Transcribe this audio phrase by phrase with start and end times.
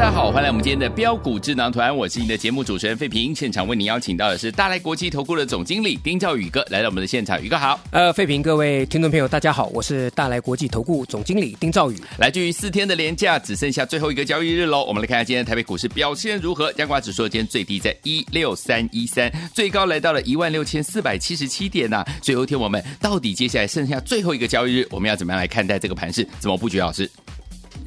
[0.00, 3.34] 大家好，欢迎来我们今天的标股智囊团，我是你的节目主持人费平。
[3.34, 7.78] 现场为您邀请到的是大来国际投顾的总经理丁兆宇哥来到我们的现场，宇哥好。
[7.90, 12.02] 呃，费平，各位听众朋友，大家好，我是大来国际投顾总经理丁兆宇。
[12.16, 14.82] 来自于四天的连假，只剩下最后一个交易日喽。
[14.86, 16.72] 我们来看一下今天台北股市表现如何？
[16.72, 22.06] 加挂指数今天最低在一六三一三，最高来到了一万六千四百七十七点呐、啊。
[22.22, 26.26] 最后一天我们到底接下来剩下最后一个交易日，我们要怎么样来看待这个盘势？
[26.38, 26.78] 怎么布局？
[26.78, 27.10] 老师？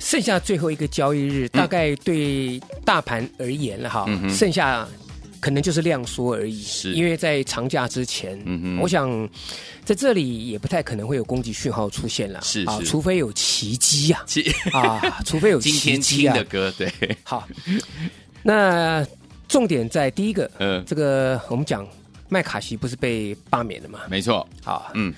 [0.03, 4.85] 剩下最后一个交易日，大概对大盘而言了哈，嗯、剩下
[5.39, 6.61] 可能就是量缩而已。
[6.61, 8.37] 是，因为在长假之前，
[8.81, 9.27] 我想
[9.85, 12.41] 在这里也不太可能会有攻击讯号出现了。
[12.41, 14.23] 是，是啊，除非有奇迹呀，
[14.73, 15.81] 啊， 除非有奇迹啊。
[15.81, 17.47] 今天听的歌，对，好。
[18.43, 19.07] 那
[19.47, 21.87] 重点在第一个，嗯，这个我们讲
[22.27, 24.01] 麦卡锡不是被罢免了吗？
[24.09, 25.13] 没错，好，嗯，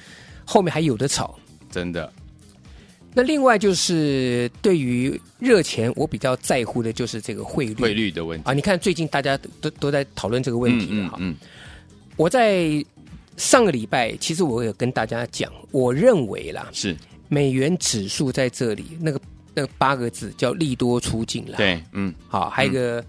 [0.45, 1.35] 后面还有的吵，
[1.71, 2.13] 真的。
[3.17, 8.51] 那另外就是对于热钱，我比较在乎的就是这个汇率汇率的问题啊。
[8.51, 11.15] 你看最近大家都都在讨论这个问题哈。
[11.17, 11.35] 嗯，嗯，
[12.17, 12.83] 我在
[13.37, 16.93] 上个礼拜其实我有跟大家讲，我认为啦是
[17.29, 19.21] 美元指数在这里那个
[19.53, 21.55] 那个八个字叫利多出尽了。
[21.55, 23.05] 对，嗯，好，还有一个、嗯、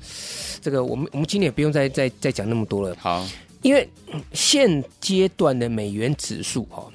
[0.61, 2.97] 这个我们我们今天也不用再再再讲那么多了。
[3.01, 3.27] 好，
[3.63, 3.89] 因为
[4.33, 6.87] 现阶段的美元指数哈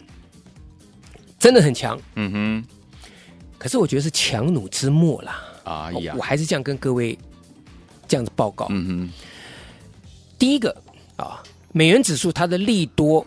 [1.38, 2.00] 真的很强。
[2.16, 2.66] 嗯哼。
[3.62, 5.44] 可是我觉得是强弩之末啦！
[5.64, 7.16] 啊呀，我还是这样跟各位
[8.08, 8.66] 这样子报告。
[8.72, 9.10] 嗯哼，
[10.40, 10.76] 第一个
[11.16, 13.24] 啊，美元指数它的利多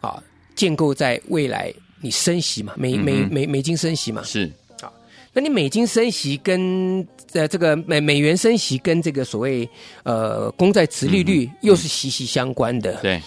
[0.00, 0.22] 啊，
[0.56, 4.50] 建构在未来你升息嘛，美美美美金升息嘛，是。
[4.80, 4.90] 啊，
[5.34, 9.68] 那你美金升息跟呃这个美美元升息跟这个所谓
[10.04, 12.94] 呃公债殖利率又是息息相关的。
[13.02, 13.20] 对，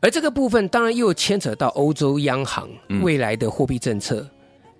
[0.00, 2.68] 而这个部分当然又牵扯到欧洲央行
[3.00, 4.28] 未来的货币政策。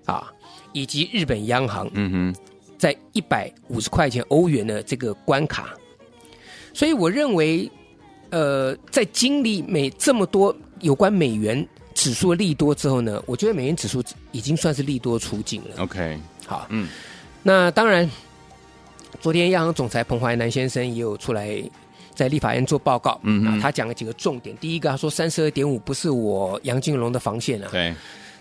[0.05, 0.31] 啊。
[0.75, 2.35] 以及日本央行，嗯哼，
[2.77, 5.73] 在一百五十块钱欧元的这个关卡，
[6.75, 7.71] 所以我认为，
[8.31, 14.03] 呃，在经历美这么多有关美元指数的利多之后呢，我觉得美元指数
[14.33, 15.77] 已经算是利多出尽了。
[15.79, 16.89] OK，好，嗯，
[17.45, 18.11] 那当然，
[19.21, 21.63] 昨天央行总裁彭淮南先生也有出来
[22.17, 24.57] 在立法院做报告，嗯哼，他讲了几个重点。
[24.57, 27.95] 第一个，他说三十二点五不是我杨金龙的防线啊，对，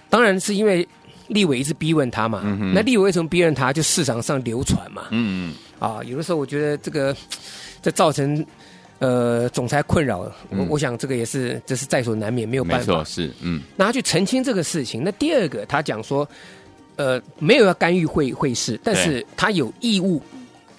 [0.09, 0.87] 当然是因为。
[1.27, 3.71] 立委一直逼问他嘛，嗯、那立委为什么逼问他？
[3.71, 7.15] 就市场上流传嘛，嗯嗯，啊，有的时候我觉得这个
[7.81, 8.45] 这造成
[8.99, 13.61] 呃总裁困扰，嗯、我我想这个也是这是在所难免，没有办法，是嗯。
[13.75, 15.03] 那他去澄清这个事情。
[15.03, 16.27] 那第二个，他讲说，
[16.97, 20.21] 呃，没有要干预会会市，但是他有义务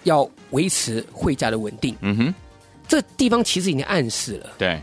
[0.05, 1.97] 要维持汇价的稳定。
[2.01, 2.35] 嗯哼，
[2.87, 4.81] 这地方其实已经暗示了，对。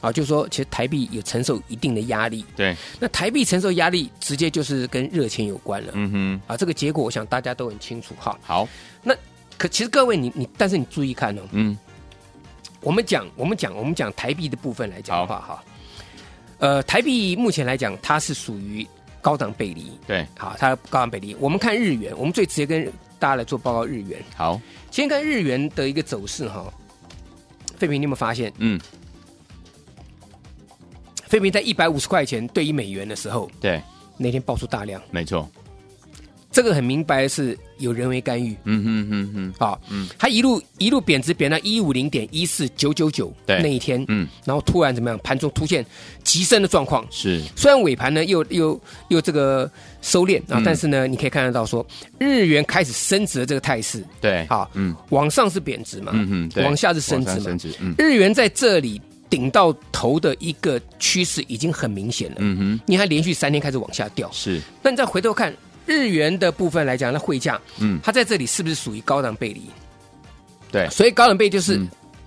[0.00, 2.44] 啊，就是说，其实台币有承受一定的压力。
[2.54, 5.92] 对，那台币承受压力，直接就是跟热钱有关了。
[5.94, 8.14] 嗯哼，啊，这个结果我想大家都很清楚。
[8.16, 8.68] 哈，好，
[9.02, 9.12] 那
[9.56, 11.42] 可其实各位你，你你，但是你注意看哦。
[11.50, 11.76] 嗯，
[12.80, 15.64] 我们讲，我们讲，我们讲台币的部分来讲的话，哈，
[16.58, 18.86] 呃，台币目前来讲，它是属于
[19.20, 19.90] 高档背离。
[20.06, 21.34] 对，好，它高档背离。
[21.40, 22.84] 我们看日元，我们最直接跟
[23.18, 24.22] 大家来做报告日元。
[24.36, 24.60] 好，
[24.92, 26.72] 先看日元的一个走势哈。
[27.76, 28.52] 费平，你有没有发现？
[28.58, 28.80] 嗯。
[31.28, 33.80] 飞平在一百五十块钱兑一美元的时候，对，
[34.16, 35.48] 那天爆出大量，没错，
[36.50, 45.20] 这个很明白是有人为干预，嗯哼哼哼，好，嗯，它一路一路贬值贬到一五零点一四九九九，对，那一天，嗯，然后突然怎么样？
[45.22, 45.84] 盘中出现
[46.24, 49.70] 急升的状况，是，虽然尾盘呢又又又这个
[50.00, 51.86] 收敛啊，但是呢，你可以看得到说
[52.18, 59.00] 日元开始升值的这个态势，对，好，嗯，往上是贬值嘛，嗯哼，往下是升值嘛，升值嗯，日元在这里。
[59.30, 64.60] 顶到头的一个趋势已经很明显了，嗯哼，你还连续三天开始往下掉，是。
[64.82, 65.54] 那你再回头看
[65.86, 69.62] 日元的部分来讲，那汇价，嗯，它在这里是不是属于高档背离？
[70.70, 71.80] 对，所以高档背就是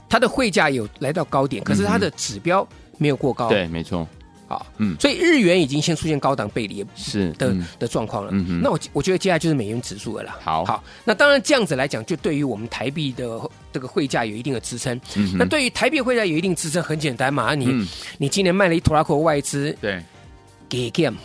[0.09, 2.67] 它的汇价有来到高点，可是它的指标
[2.97, 4.07] 没有过高，对，没错。
[4.51, 8.31] 好，嗯，所以日元已经先出现高档背离是的的状况了。
[8.33, 10.37] 嗯哼，那我我觉得接下来就是美元指数了啦。
[10.43, 13.39] 好，好，那当然这样子来讲，就对于我们台币的
[13.71, 14.99] 这个汇价有一定的支撑。
[15.15, 17.87] 嗯，那对于台币汇价有一定支撑，很简单嘛，你
[18.17, 20.03] 你今年卖了一拖拉库外资，对，
[20.67, 21.15] 给 game。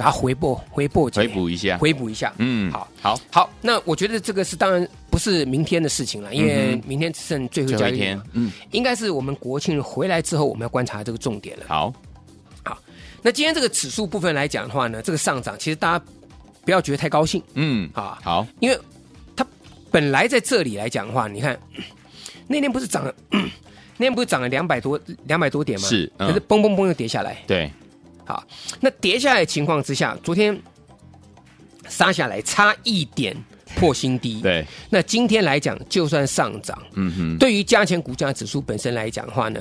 [0.00, 2.32] 给它回补，回补，回补一下，回补一下。
[2.38, 3.50] 嗯，好，好，好。
[3.60, 8.18] 那我觉得这个是当然不是明天的事情了，因为明天只剩最后一天。
[8.32, 11.66] 嗯，应该是我们国庆回来之后，我们要观察这个重点了。
[11.68, 11.92] 好，
[12.64, 12.78] 好。
[13.20, 16.04] 那今天这个指数部分来讲的话呢，这个上涨其实大家
[16.64, 17.42] 不要觉得太高兴。
[17.52, 18.78] 嗯，啊，好，因为
[19.36, 19.46] 它
[19.90, 21.60] 本来在这里来讲的话，你看
[22.48, 23.14] 那天不是涨了，
[23.98, 25.86] 那天不是涨了两百多两百多点吗？
[25.86, 27.36] 是，可是嘣嘣嘣又跌下来。
[27.46, 27.70] 对。
[28.24, 28.44] 好，
[28.80, 30.56] 那跌下来的情况之下，昨天
[31.88, 33.36] 杀下来差一点
[33.76, 34.40] 破新低。
[34.40, 39.60] 对，那今天来讲，就算上涨，嗯哼，对于加权股价指数本身来讲的话呢，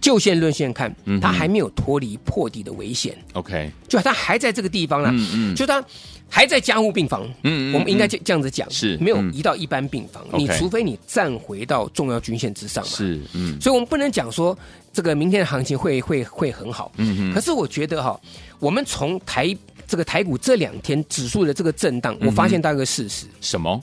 [0.00, 3.16] 就线论线看，它还没有脱离破底的危险。
[3.32, 5.84] OK，就它还在这个地方了，嗯嗯，就它。
[6.32, 10.24] 还在加护病房，嗯，我们应该这这样子讲，是没有移到一般病房。
[10.38, 14.56] 你除非你站回到重要均线之上嘛，是，嗯，所以我们不能讲说
[14.92, 17.34] 这个明天的行情会会会很好，嗯嗯。
[17.34, 18.20] 可是我觉得哈，
[18.58, 19.56] 我们从台
[19.86, 23.82] 这个台股这两天指数的这个震荡，我发现到一个事实，什么？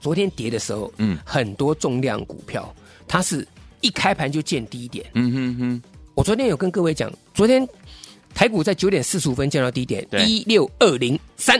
[0.00, 2.74] 昨天跌的时候，嗯，很多重量股票
[3.08, 3.46] 它是
[3.80, 5.82] 一开盘就见低点，嗯哼哼。
[6.14, 7.66] 我昨天有跟各位讲，昨天。
[8.34, 11.58] 台股在九点四十五分见到低点一六二零三，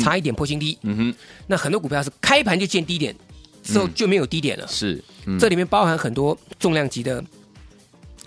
[0.00, 0.78] 差一点破新低。
[0.80, 1.14] 嗯哼，
[1.46, 3.14] 那很多股票是开盘就见低点，
[3.62, 4.66] 之后就没有低点了。
[4.66, 5.04] 是，
[5.38, 7.22] 这里面包含很多重量级的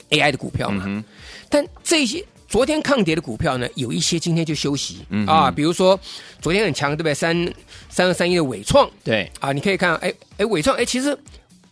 [0.09, 1.03] AI 的股票嘛。
[1.49, 5.05] 但这些昨天抗跌的股票呢，有一些今天就休息。
[5.25, 5.99] 啊，比如说
[6.41, 7.13] 昨天很强，对不对？
[7.13, 7.53] 三
[7.89, 11.17] 三二三一的伟创，对啊，你可以看，哎哎，伟创，哎，其实。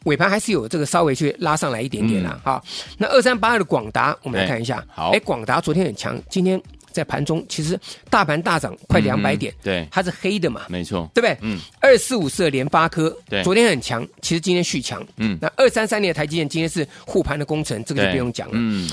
[0.06, 2.64] 尾盘还是有这个稍微去拉上来一点点啦，哈，
[3.00, 4.86] 那二三八二的广达，我们来看一下。
[4.88, 6.62] 好，哎，广达昨天很强，今天
[6.96, 7.78] 在盘中其实
[8.10, 11.38] 大盘大涨快两百点，对，它是黑的嘛，没错，对不对？
[11.42, 18.90] 嗯，二四五四的联发科，对，昨天很强，其实今天续强，嗯，那二三三年的台积电今天是护盘的工程，这个就不用讲了，嗯，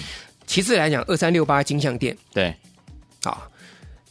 [0.47, 2.53] 其次来讲二三六八金像电，对，
[3.23, 3.49] 啊，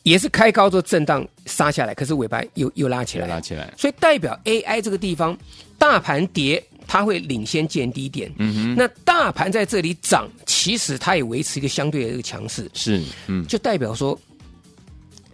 [0.04, 5.38] 也是开高做震荡杀下来，可是尾盘又又拉起来，拉起来，所以代表 AI 这个地方
[5.78, 6.64] 大盘跌。
[6.88, 14.20] 它会领先见低点，嗯哼，那大盘在这里涨，其实它也维持一个相对的一个强势，是，嗯，就代表说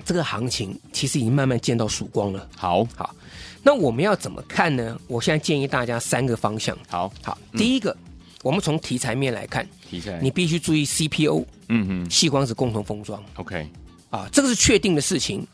[0.06, 2.48] 这个行情其实已经慢慢见到曙光了。
[2.56, 3.16] 好，好，
[3.64, 5.00] 那我们要怎么看呢？
[5.08, 6.78] 我现在建议大家三个方向。
[6.88, 8.12] 好，好，第一个，嗯、
[8.44, 13.68] 我们从题材面来看，题材，你必须注意 CPO，嗯哼，细光子共同封装，OK，
[14.12, 15.46] 啊，这个是确定的事情。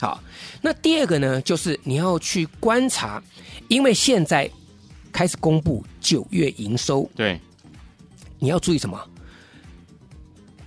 [0.00, 0.20] 好，
[0.60, 3.22] 那第二个呢，就是你要去观察，
[3.68, 4.50] 因为现在。
[5.12, 7.38] 开始公布九月营收，对，
[8.38, 8.98] 你要注意什么？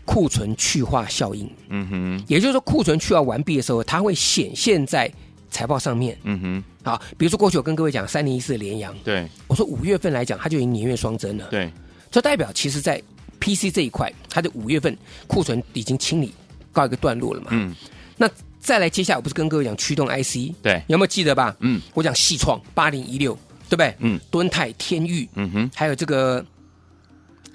[0.06, 5.12] 库存去化效应，嗯哼，也就是说库存去化完毕的时候，它会显现在
[5.50, 6.64] 财报上面，嗯哼。
[6.84, 11.72] 好，比如说过去我跟各位讲三零一四的联阳，对，我说五月份来讲，它就已经年月双增了，对，
[12.12, 13.02] 这代表其实在
[13.40, 14.96] PC 这一块，它的五月份
[15.26, 16.32] 库存已经清理
[16.72, 17.76] 告一个段落了嘛，嗯，
[18.16, 21.56] 那再来接下来我不是跟各位讲驱动 IC，对，有没有记得吧？
[21.62, 23.36] 嗯，我讲矽创八零一六。
[23.70, 23.96] 对不对？
[24.00, 26.46] 嗯，敦泰、天域，嗯哼，还有这个，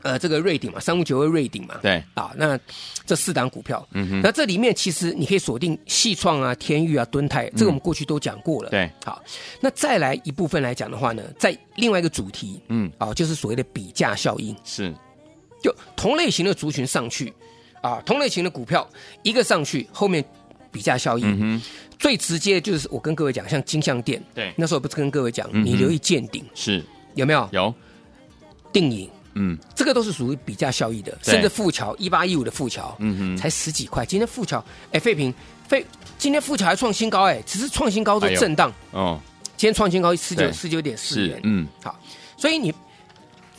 [0.02, 2.58] 呃，这个瑞鼎嘛，三五九二瑞鼎嘛，对，啊，那
[3.06, 9.22] 这四档股票，嗯哼，那这里面其实你可以锁定矽创啊、天域啊、敦泰，这个我们过去都讲过了，对，好，
[9.60, 14.92] 那再来一部分来讲的话呢，在另外一个主题，嗯，啊，就是所谓的比价效应，是，
[15.62, 17.32] 就同类型的族群上去，
[17.82, 18.88] 啊，同类型的股票
[19.22, 20.24] 一个上去，后面。
[20.70, 21.62] 比价效应，嗯、
[21.98, 26.84] 最直接就是我跟各位讲，像金像电，对，那时候不是跟各位讲，你留意见顶是。
[27.16, 27.48] 有没有？
[27.50, 27.74] 有，
[28.72, 35.34] 定影，嗯，这个都是属于比价效益的，甚至富桥一八一五的富桥，嗯哼，才十几块，今天富桥，哎，废品
[35.66, 35.84] 废，
[36.16, 39.20] 今天富桥还创新高，哎，只是创新高的震荡，哦，
[39.56, 41.98] 今天创新高十九十九点四元，嗯，好，
[42.36, 42.72] 所以你，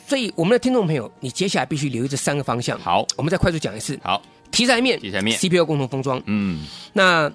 [0.08, 4.22] 所以我们的听众朋友，你接下来必须留意这三个方向，好，我们再快速讲一次，好。
[4.62, 5.36] 题材面，题材面。
[5.40, 7.32] CPU 共同封装，嗯，那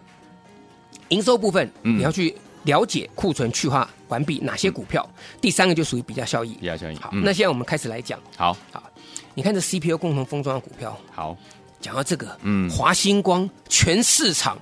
[1.09, 5.05] 营收部分，嗯，你要去了解库存去化完毕哪些股票。
[5.41, 6.95] 第三个就属于比价效益，比价效益。
[6.99, 8.81] 好，那现在我们开始来讲，好，好，
[9.35, 11.37] 你看这 CPU 共同封装的股票，好，
[11.81, 14.57] 讲到这个，嗯，华星光全市场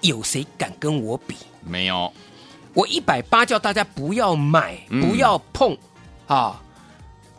[0.00, 1.36] 有谁敢跟我比？
[1.62, 2.10] 没有，
[2.72, 5.76] 我一百八叫大家不要买，不要碰，
[6.26, 6.58] 啊，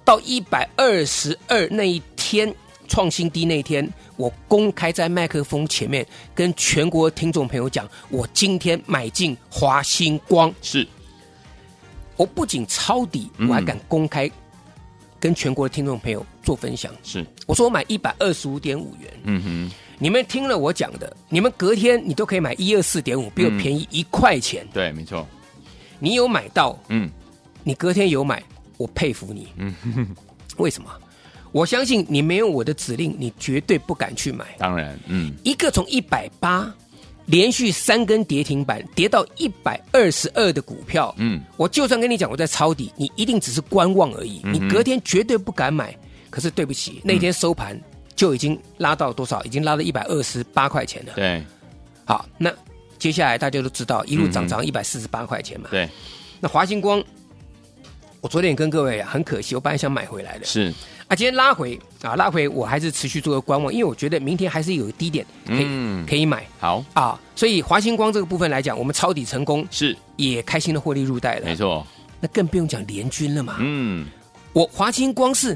[0.05, 2.53] 到一百二十二那一天。
[2.87, 10.87] 创新低那天，我公开在麦克风前面跟全国听众朋友讲，我今天买进华星光，是，
[12.15, 14.29] 我不仅抄底，我还敢公开
[15.19, 16.93] 跟全国的听众朋友做分享。
[17.03, 19.13] 是，我说我买一百二十五点五元。
[19.23, 24.67] 嗯哼，你们听了我讲的，你们隔天你都可以买一二四点五，比我便宜一块钱。
[24.73, 25.25] 对，没错。
[25.99, 27.09] 你有买到，嗯，
[27.63, 28.43] 你隔天有买，
[28.77, 29.47] 我佩服你。
[29.55, 29.73] 嗯，
[30.57, 30.89] 为什么？
[31.53, 34.43] 我相信你没有我的指令，你绝对不敢去买。
[34.57, 36.69] 当然，嗯，一个从一百八
[37.27, 45.95] 连续三根跌停板跌到一百二十二的股票，嗯，我就算跟你讲我在抄底，你一定只是观望而已，嗯、你隔天绝对不敢买。
[46.29, 47.79] 可是对不起，那天收盘
[48.15, 49.43] 就已经拉到多少？
[49.43, 51.13] 已经拉到一百二十八块钱了。
[51.15, 51.43] 对，
[52.05, 52.51] 好，那
[52.97, 55.69] 接下来大家都知道一路涨涨一百四十八块钱嘛。
[55.69, 55.87] 对，
[56.39, 57.03] 那华星光，
[58.19, 60.45] 我昨天也跟各位啊，很可惜，我本来想买回来的。
[60.45, 60.73] 是。
[61.13, 66.43] 啊，今天拉回啊，拉回我还是持续做个观望，因为我觉得明天还是有低点可以、嗯、可以买。
[66.59, 71.45] 好啊，所以华星光这个部分来讲，我们抄底成功，是也开心的获利入袋了。
[71.45, 71.85] 没错，
[72.19, 73.57] 那更不用讲联军了嘛。
[73.59, 74.07] 嗯，
[74.53, 75.55] 我华星光是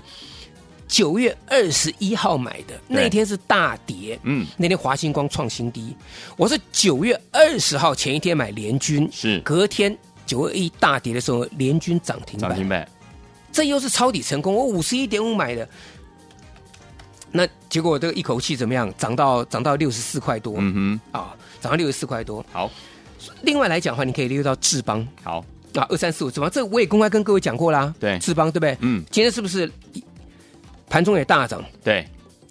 [0.88, 4.20] 九月二十一号买的，那天是大跌。
[4.22, 5.96] 嗯，那天华星光创新低，
[6.38, 9.98] 我是九月二十号前一天买联军，是隔天
[10.28, 12.52] 九月一大跌的时候，联军涨停板。
[12.52, 12.88] 涨停板。
[13.58, 15.68] 这又是抄底成功，我五十一点五买的，
[17.32, 18.94] 那结果这个一口气怎么样？
[19.00, 22.46] 涨到涨到六十四块多，嗯哼，啊，涨到六十四块多。
[22.52, 22.70] 好，
[23.42, 27.92] 另外来讲的话，你可以留意到智邦，好啊，二三四五智邦，这个我也公开跟各位讲过啦。
[28.00, 28.78] 对，智邦对不对？
[28.82, 29.68] 嗯，今天是不是
[30.88, 31.60] 盘中也大涨？
[31.84, 32.08] 对，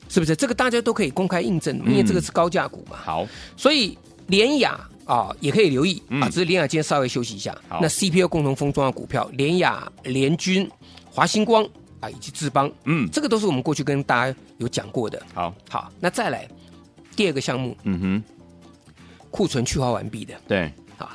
[0.08, 0.34] 是不是？
[0.34, 2.96] 这个大家都可以公开印证，因为这个是高价股嘛。
[2.96, 3.24] 好，
[3.56, 3.96] 所以
[4.26, 7.56] 联亚啊也可以留意啊，只是联雅今天稍微休息一下。
[7.80, 10.70] 那 CPU 共同封装的股票，联雅、联军。
[11.08, 11.66] 华星光
[11.98, 15.18] 啊，以及智邦，嗯，这个都是我们过去跟大家有讲过的。
[15.32, 16.46] 好，好，那再来
[17.16, 18.22] 第二个项目，嗯哼，
[19.30, 21.10] 库存去化完毕的，对，好，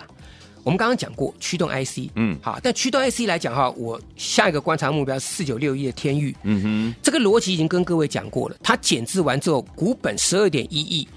[0.63, 11.07] 我们刚刚讲过驱动 IC，嗯，好，但驱动 IC 来讲哈，我下一个观察目标是四九六一的天域，嗯哼，这个逻辑已经跟各位讲过了，它减资完之后，股本十二点一亿，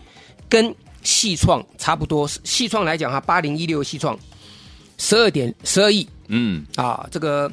[0.47, 4.18] 跟细创差不多，细创来讲哈，八零一六细创
[4.99, 7.49] 十二点十二亿，嗯，啊，这个。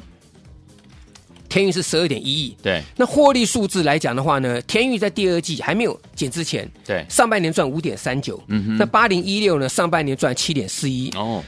[1.48, 2.82] 天域是十二点一亿，对。
[2.96, 8.76] 那获利数字来讲的话呢，天域在第二季还没有减之前，对，上半年赚五点三九，嗯哼。
[8.78, 11.44] 那八零一六呢，上半年赚七点四一，哦。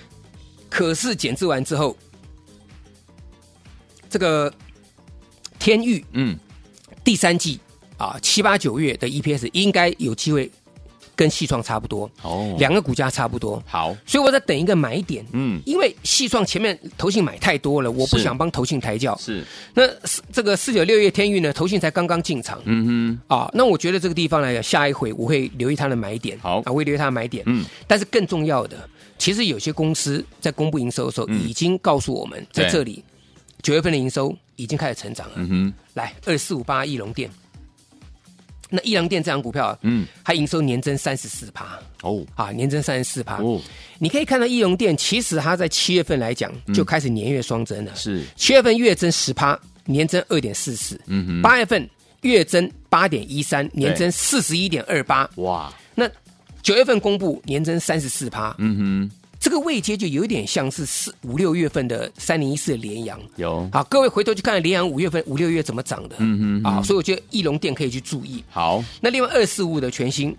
[0.68, 1.96] 可是减资完之后，
[4.10, 4.52] 这个
[5.58, 6.38] 天域，嗯，
[7.02, 7.58] 第三季
[7.96, 10.52] 啊七八九月的 EPS 应该有机会。
[11.16, 13.62] 跟细创差不多哦，两个股价差不多。
[13.66, 15.24] 好，所以我在等一个买点。
[15.32, 19.16] 嗯，因为细创前面投信买太多了，我不想帮投信抬轿。
[19.16, 19.44] 是，
[19.74, 19.82] 那
[20.32, 22.60] 这个四九六月天域呢，投信才刚刚进场。
[22.64, 26.38] 嗯哼，啊，那我觉得这个地方来讲，下一回我会留意它的买点。
[26.40, 27.44] 好，啊，我会留意它的买点。
[27.46, 28.76] 嗯，但是更重要的，
[29.18, 33.04] 其实有些公司在公布营收的时候，已经告诉我们，在这里
[33.62, 35.34] 九月份的营收已经开始成长了。
[35.36, 37.30] 嗯哼，来二四五八翼龙电。
[38.70, 43.60] 那益隆电这张股票，嗯，它营收年增三十四趴哦，啊，年增三十四趴哦。
[43.98, 48.24] 你可以看到益隆电，其实它在七月份来讲就开始年月双增了，嗯、是。
[48.36, 51.88] 七月份月增十趴，年增二点四四，嗯哼，八月份
[52.22, 56.08] 月增八点一三，年增四十一点二八，哇，那
[56.62, 59.10] 九月份公布年增三十四趴，嗯哼。
[59.44, 68.42] 这个位阶就有点像是四五六月份的三零一四的联阳，有好，各位回头去看联阳五月份五六月怎么涨的，嗯嗯，啊，所以我觉得义隆电可以去注意。
[68.48, 70.34] 好，那另外二四五的全新，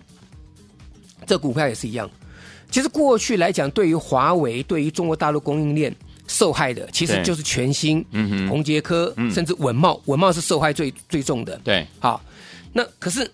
[1.24, 2.10] 这股票也是一样。
[2.68, 5.94] 其实过去来讲，对于华为、对于中国大陆供应链
[6.26, 11.56] 受害的，其实就是全新、嗯哼、宏杰科，甚至稳茂，稳茂是受害最最重的。
[11.62, 12.20] 对，好，
[12.72, 13.30] 那可是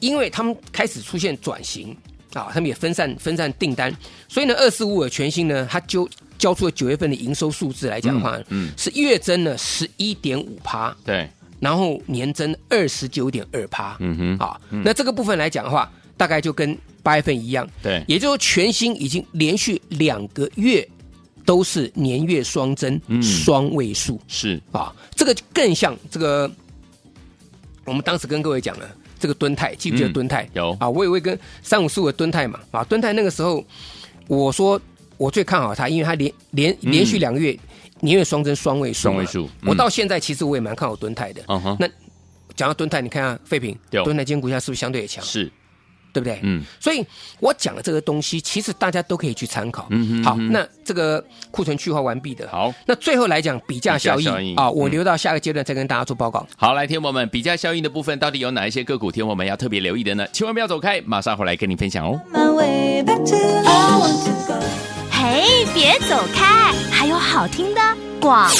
[0.00, 1.96] 因为他们开始出现转型。
[2.34, 3.94] 啊，他们也分散分散订单，
[4.28, 8.72] 所以呢，二四五的全新呢，它就交出了九月份的营收数字来讲的话，嗯，嗯。
[8.76, 20.86] 是月增了十一点五趴，对，然后年增二十九点二趴，嗯哼，啊，那这个部分来讲的话，大概就跟八月份一样，对，也就是说全新已经连续两个月
[21.46, 24.60] 都是年月双增，嗯，双位数，是。
[24.70, 26.50] 啊，这个更像这个，
[27.84, 28.86] 我们当时跟各位讲了。
[29.18, 30.44] 这个敦泰记不记得敦泰？
[30.44, 33.64] 嗯、有啊，我也会跟三五四五的敦泰嘛啊，敦泰那个时候
[34.26, 34.80] 我说
[35.16, 37.58] 我最看好它，因为它连连连续两个月、嗯、
[38.00, 39.46] 年月双增双位数，双位数。
[39.62, 41.42] 嗯、我到现在其实我也蛮看好敦泰的。
[41.48, 41.88] 嗯哼，那
[42.54, 45.24] 讲到敦泰，你看下废品，敦泰今天股价是不是相对也强？
[45.24, 45.50] 是。
[46.12, 46.40] 对不对？
[46.42, 47.04] 嗯，所以
[47.40, 49.86] 我讲的这个东西，其实大家都可以去参考。
[49.90, 56.46] 嗯嗯，好，那这个库存去化完毕的，好，那最后来讲比价效应啊，我留到下个阶段再跟大家做报告。
[56.56, 59.10] 好，来，天我们比价效应的部分，到底有哪一些个股？
[59.10, 60.26] 天我们要特别留意的呢？
[60.32, 62.20] 千万不要走开，马上回来跟你分享哦。
[65.20, 66.72] 嘿，别走开。
[66.92, 67.80] 还有好听的
[68.20, 68.54] 广告。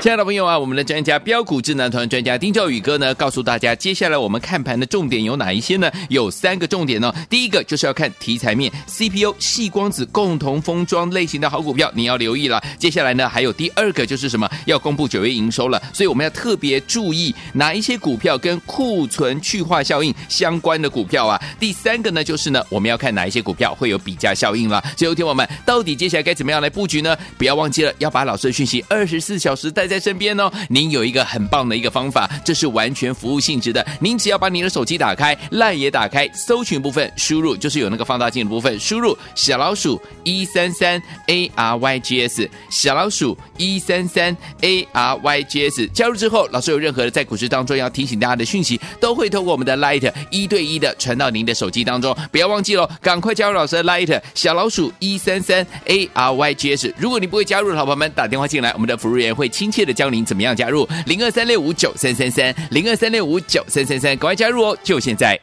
[0.00, 5.90] 亲爱的朋友啊，我们的专家标股智囊团专家丁兆宇哥呢，告诉大家，接下来我们看盘的重点有哪一些呢？
[6.08, 7.14] 有三个重点呢、哦。
[7.28, 12.62] 第一个就是要看题材面，CPU、细光子共同封装类型的好股票，你要留意了。
[12.78, 14.48] 接下来呢，还有第二个就是什么？
[14.64, 21.40] 要公布九月营收了，所以我们要特别注意哪一些股票跟库存去化效应相关的股票啊。
[21.60, 24.82] 第三个呢，就是呢，我们要看哪一些股票会有比价效应了。
[24.96, 27.16] 最后听我们到底接下来该怎么样来布局呢？
[27.38, 33.86] 不要忘记了要把老师的讯息二十四小时带在身边哦，您有一个很棒的一个方法，这是完全服务性质的。
[34.00, 52.12] 您只要把你的手机打开，LINE 也打开，搜寻部分输入就是有那个放大镜的部分，输入小老鼠一三三 A R Y G S，小老鼠一三三 A R Y G S，加入之后，老师有任何的在股市当中要提醒大家的讯息，都会透过我们的 Light 一对一的传到您的手机当中。
[52.32, 56.94] 不要忘记了，赶快加入老师的 Light 小老鼠一三三 A A R Y G S，。
[56.96, 59.82] 如果你不会加入的好朋友们，打电话进来，我们的服务员会亲切。
[59.82, 64.78] 的教您怎么样加入零二三六五九三三三零二三六五九三三三，赶快加入哦！
[64.80, 65.36] 就现在。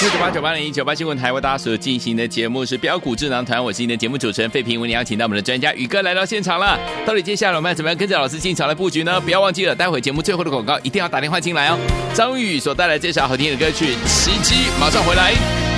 [0.00, 6.76] 九八九八零一九八新闻台为大家所进行的节目是标股智囊团，我是您的节目主持人费平，为您邀请到我们的专家宇哥来到现场了。
[7.06, 9.20] 到底接下来我们要怎么样跟着老师进场来布局呢？
[9.20, 11.78] 不要忘记了，待会节目最后的广告一定要打电话进来哦。
[12.12, 15.71] 张宇所带来这首好听的歌曲《奇迹》，马上回来。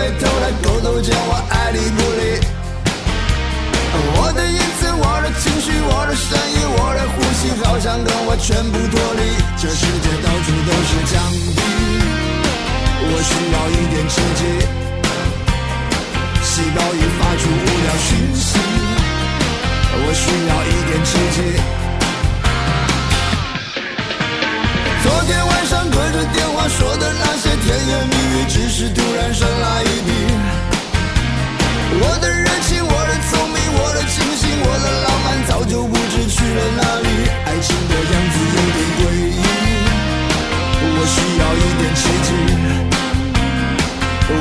[0.00, 2.40] 被偷来勾勾牵，我爱理不理。
[4.16, 9.36] 我的影子，我的情绪，我的声音，我的呼吸，好像跟我全部脱离。
[9.60, 11.20] 这世界到处都是墙
[11.52, 11.60] 壁，
[13.12, 14.42] 我需要一点刺激。
[16.48, 18.56] 细胞已发出无聊讯息，
[20.00, 21.38] 我需要一点刺激。
[25.02, 29.82] 昨天晚上隔着电话说的那些甜言蜜语，只是突然生来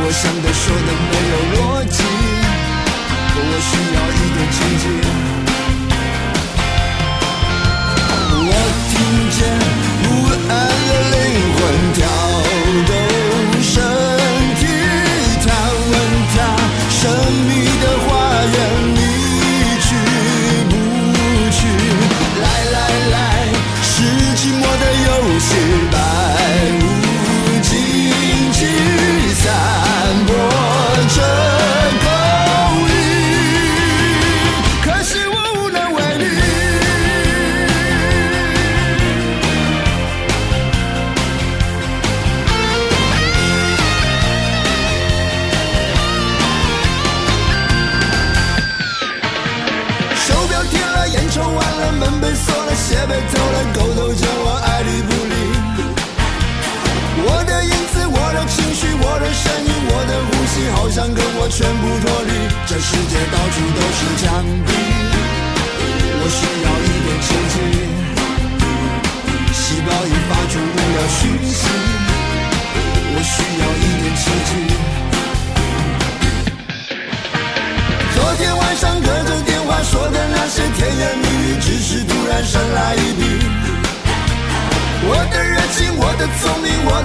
[0.10, 2.02] 我想的说的没有逻辑，
[3.36, 5.39] 我需要一点奇迹。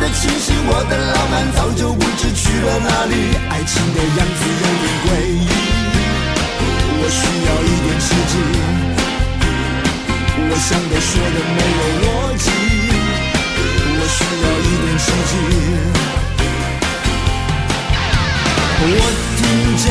[0.05, 3.15] 的清醒，我的浪漫，早就不知去了哪里。
[3.49, 5.49] 爱情的样子有点诡异，
[7.01, 8.33] 我需要一点刺激。
[10.37, 12.05] 我想的说的没有逻
[12.37, 12.47] 辑，
[13.97, 15.33] 我需要一点刺激。
[18.87, 19.01] 我
[19.39, 19.41] 听
[19.79, 19.85] 见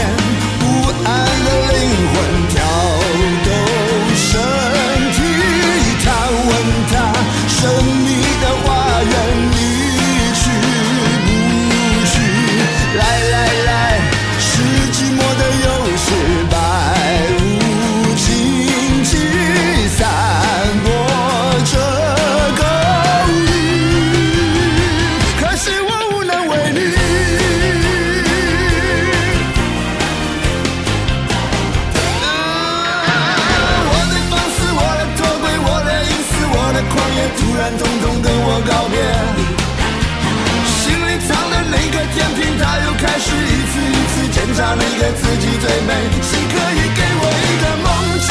[44.76, 47.88] 每个自己最美，谁可以给我一个梦
[48.20, 48.30] 境？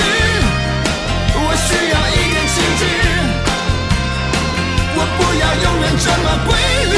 [1.35, 2.83] 我需要一点奇迹，
[4.97, 6.51] 我不要永远这么规
[6.93, 6.95] 律，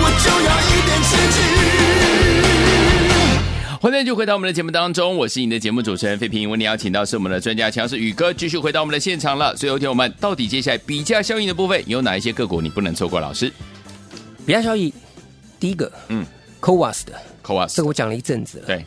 [0.00, 1.38] 我就要一点奇迹。
[3.80, 6.50] 欢迎就回到我们的节目当中，我是你的节目主持人费平。
[6.50, 9.56] 为你邀请到是我们的专家强势宇哥，继续回到我们的现场了。
[9.56, 13.20] 所以，听我们到底接下来比价效应的部分有哪一些个股你不能错过？
[13.20, 13.52] 老师，
[14.46, 14.92] 比价效应
[15.58, 16.24] 第一个，嗯。
[16.60, 17.12] ，CoWAS 的
[17.44, 18.66] CoWAS，这个我讲了一阵子了。
[18.66, 18.84] 对，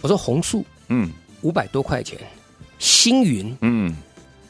[0.00, 1.10] 我说红树，嗯，
[1.42, 2.18] 五百多块钱，
[2.78, 3.94] 星云，嗯，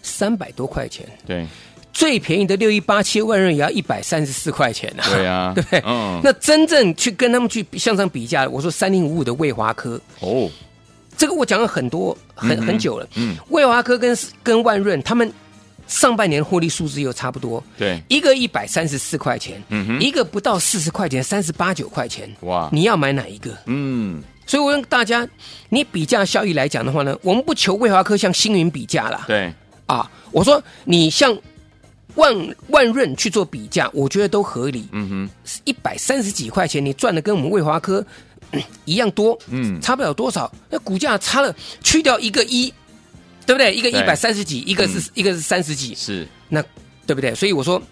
[0.03, 1.47] 三百多块钱，对。
[1.93, 5.07] 最便宜的六一八七万润也要一百三十四块钱啊！
[5.09, 5.83] 对啊，对 不对？
[5.87, 10.51] 嗯，那真正去跟他们去向上比价，我说三零五五的魏华科哦，
[11.17, 13.09] 这个我讲了很多很很久了。
[13.15, 15.33] 嗯，魏华科跟跟万润他们
[15.95, 23.57] 上半年获利数字又差不多，对，一个一百三十四块钱，嗯哼，一个不到四十块钱，三十八九块钱，哇，你要买哪一个？
[23.67, 25.27] 嗯，所以我问大家，
[25.69, 29.53] 你比价效益来讲的话呢，我们不求卫华科向星云比价啦，对。
[29.87, 31.37] 啊，我说你像。
[32.17, 32.33] 万
[32.69, 34.87] 万润去做比价，我觉得都合理。
[34.93, 38.07] 嗯哼，一百三十几块钱，你赚的跟我们卫华科
[38.85, 40.49] 一样多，嗯，差不了多少。
[40.71, 41.53] 那股价差了，
[41.83, 42.73] 去掉一个一，
[43.47, 43.75] 对不对？
[43.75, 46.63] 一个一百三十几，一个是、嗯、一个是三十几，是那
[47.07, 47.35] 对不对？
[47.35, 47.83] 所以我说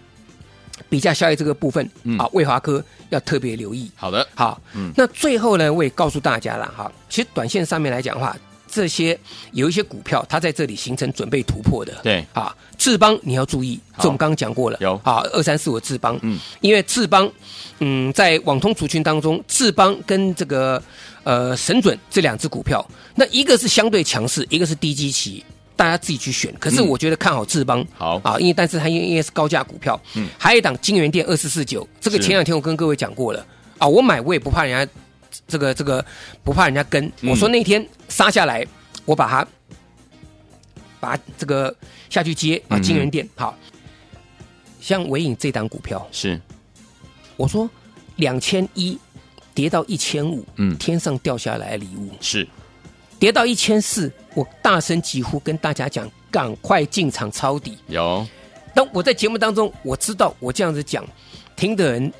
[0.89, 3.91] 比价效益这个部分、嗯、啊，卫华科要特别留意。
[3.95, 8.35] 好的，好，嗯，那最后呢，我也告诉大家了哈，其实短线上面来讲的话。
[8.73, 9.17] 这些
[9.51, 12.25] 有一些股票，它在这里形成准备突破的，对。
[12.33, 14.99] 啊，智邦你要注意，这我们刚刚讲过了，有。
[15.03, 17.31] 啊，二三四五智邦，嗯，因为智邦，
[17.79, 20.81] 嗯，在网通族群当中，智邦跟这个
[21.23, 22.83] 呃神准这两只股票，
[23.13, 25.43] 那一个是相对强势，一个是低基期，
[25.75, 26.51] 大家自己去选。
[26.59, 28.19] 可是我觉得看好智邦，好。
[28.23, 33.45] 啊，因为但是它因为是高价股票，嗯，还有一档金源店二四四九，这个前两天我跟各位讲过了。
[33.77, 34.93] 啊，我买我也不怕人家
[35.47, 36.05] 这个这个
[36.43, 38.65] 不怕人家跟，我说那天杀下来。
[39.05, 39.45] 我把它，
[41.01, 41.75] 把这个
[42.09, 43.53] 下去接啊，金源店好，
[44.79, 46.39] 像伟影这档股票是，
[47.35, 47.69] 我说
[48.15, 48.97] 两千一
[49.53, 52.47] 跌到一千五，嗯，天上掉下来礼物是，
[53.19, 57.77] 跌到一千四，我大声疾呼跟大家讲，赶快进场抄底。
[57.87, 58.25] 有，
[58.73, 61.05] 当我在节目当中，我知道我这样子讲，
[61.57, 62.13] 听的人，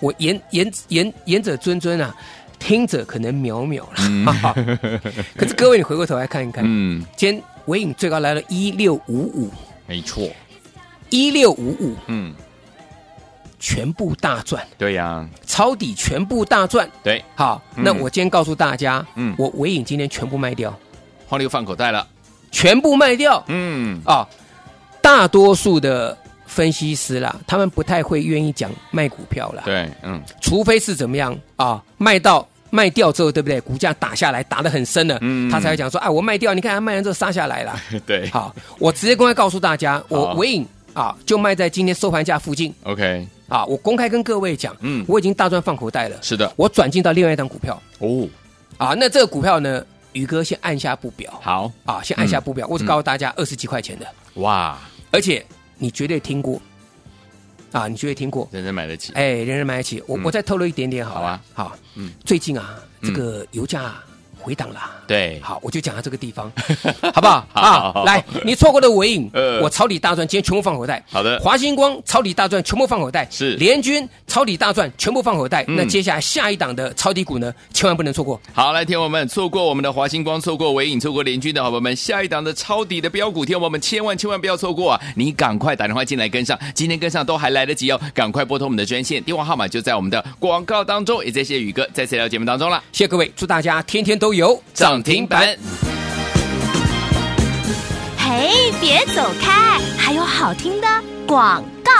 [0.00, 2.14] 我言言言言者谆谆啊。
[2.60, 4.24] 听着可能渺渺了，嗯、
[5.34, 9.50] 可是各位，你回过头来看一看，嗯，今天尾影最高来了一六五五，
[9.86, 10.28] 没错，
[11.08, 12.32] 一六五五，嗯，
[13.58, 20.78] 全部大赚，对呀、啊，抄底全部大赚，对，好，嗯、那我今天告诉大家，嗯，我尾影今天全部卖掉，
[21.26, 22.06] 换了一个放口袋了，
[22.52, 24.28] 全部卖掉，嗯，啊，
[25.00, 32.46] 大多数的分析师啦，他们不太会愿意讲卖股票啦，对，嗯，除非是怎么样啊，卖到。
[32.70, 33.60] 卖掉之后，对不对？
[33.60, 37.78] 股价打下来，打得很深了，嗯，他才会讲说：“哎，我卖掉，你看他卖完之后杀下来了。
[38.06, 42.72] ”对，好，我直接公开告诉大家，我尾影啊，就卖在今天收盘价附近。
[42.84, 46.16] OK，啊，我公开跟各位讲，嗯，我已经大赚放口袋了。
[46.22, 47.80] 是的，我转进到另外一档股票。
[47.98, 48.26] 哦，
[48.78, 51.38] 啊，那这个股票呢，宇哥先按下不表。
[51.42, 54.06] 好，啊，先按下不表，我只告诉大家二十几块钱的。
[54.34, 54.78] 哇，
[55.10, 55.44] 而且
[55.76, 56.60] 你绝对听过。
[57.72, 59.12] 啊，你绝对听过，人人买得起。
[59.12, 60.02] 哎，人人买得起。
[60.06, 61.40] 我我再透露一点点，好吧？
[61.54, 63.94] 好，嗯，最近啊，这个油价
[64.40, 64.80] 回档了。
[65.06, 66.50] 对，好，我就讲到这个地方，
[67.14, 67.46] 好不好？
[67.52, 71.02] 啊，来，你错过的尾影，我抄底大赚，今天全部放口袋。
[71.10, 73.26] 好的，华星光抄底大赚，全部放口袋。
[73.30, 75.64] 是，联军抄底大赚，全部放口袋。
[75.68, 78.40] 那接下来下一档的抄底股呢，千万不能错过。
[78.52, 85.00] 好，来，听我们错过我们的华星光，错过尾影，错过联军的好朋友们，下一档的抄底的标股，听我们千万千万不要错过啊！
[85.16, 92.82] 你赶快打电话进来跟上，今天跟上都还来得及哦，赶快拨通我们的专线，电话号码就在我们的广告当中，也谢谢宇哥在这条节目当中了。
[92.92, 95.56] 谢谢各位，祝大家天天都有涨停板。
[98.18, 100.86] 嘿，别走开，还有好听的
[101.26, 101.92] 广告。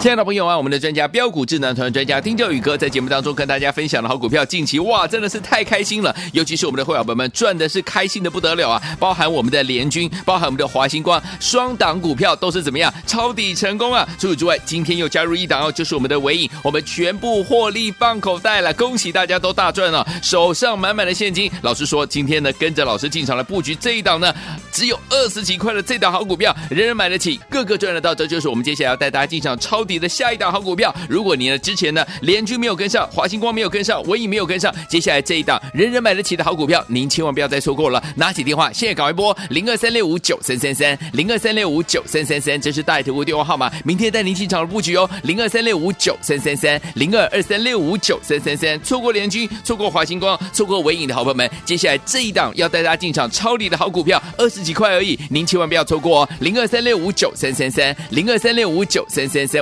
[0.00, 8.82] 亲爱的朋友啊，我们的专家标股智囊团专家丁教宇哥在节目当中跟大家分享的好股票，近期哇真的是太开心了，尤其是我们的会员朋友们赚的是开心的不得了啊！
[8.98, 14.04] 包含我们的联军，包含我们的华星光，双档股票都是怎么样抄底成功啊！
[14.18, 21.48] 除此之外，今天又加入一档哦，就是我们的尾影，我们全部获利放口袋了，恭喜大家都大赚了，手上满满的现金。
[21.62, 24.34] 老实说，今天呢跟着老师进场来布局这一档呢，
[24.72, 29.56] 只有二十几块的这档好股票，人人买得起，个个赚得到，这就是我们接下来要带大家进场。
[29.62, 38.04] 抄抄底的下一档好股票，如果你呢之前呢联军没有跟上，华星光没有跟上，纬颖没有跟上，接下来这一档人人买得起的好股票，您千万不要再错过了。
[38.16, 45.08] 拿起电话，现在赶快拨零二三六五九三三三零二三六五九三三三，这是大爱投顾电话号码，明天带您进场的布局哦。
[45.22, 56.28] 零二三六五九三三三零二二三六五九三三三，错过联军，错过华星光，错过纬颖的好朋友们，接下来这一档要带大家进场抄底的好股票，二十几块而已，您千万不要错过哦。
[56.40, 59.61] 零二三六五九三三三零二三六五九三三三。